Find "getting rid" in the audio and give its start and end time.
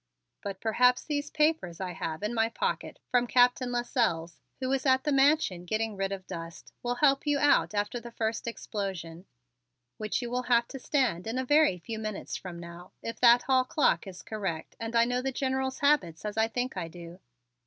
5.63-6.11